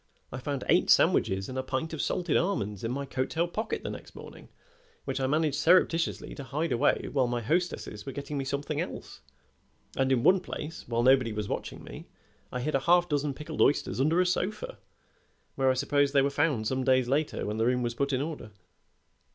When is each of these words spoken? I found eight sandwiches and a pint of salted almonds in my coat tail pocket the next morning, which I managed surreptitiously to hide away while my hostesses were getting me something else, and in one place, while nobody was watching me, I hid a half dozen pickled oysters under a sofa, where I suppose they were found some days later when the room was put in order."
I 0.31 0.39
found 0.39 0.63
eight 0.67 0.89
sandwiches 0.89 1.47
and 1.47 1.59
a 1.59 1.61
pint 1.61 1.93
of 1.93 2.01
salted 2.01 2.35
almonds 2.35 2.83
in 2.83 2.89
my 2.91 3.05
coat 3.05 3.29
tail 3.29 3.47
pocket 3.47 3.83
the 3.83 3.89
next 3.91 4.15
morning, 4.15 4.49
which 5.05 5.19
I 5.19 5.27
managed 5.27 5.57
surreptitiously 5.57 6.33
to 6.33 6.43
hide 6.43 6.71
away 6.71 7.07
while 7.11 7.27
my 7.27 7.39
hostesses 7.39 8.03
were 8.03 8.11
getting 8.11 8.35
me 8.39 8.43
something 8.43 8.81
else, 8.81 9.21
and 9.95 10.11
in 10.11 10.23
one 10.23 10.39
place, 10.39 10.87
while 10.87 11.03
nobody 11.03 11.31
was 11.31 11.47
watching 11.47 11.83
me, 11.83 12.07
I 12.51 12.61
hid 12.61 12.73
a 12.73 12.79
half 12.79 13.07
dozen 13.09 13.35
pickled 13.35 13.61
oysters 13.61 14.01
under 14.01 14.19
a 14.19 14.25
sofa, 14.25 14.79
where 15.53 15.69
I 15.69 15.75
suppose 15.75 16.13
they 16.13 16.23
were 16.23 16.31
found 16.31 16.65
some 16.65 16.83
days 16.83 17.07
later 17.07 17.45
when 17.45 17.57
the 17.57 17.67
room 17.67 17.83
was 17.83 17.93
put 17.93 18.11
in 18.11 18.23
order." 18.23 18.49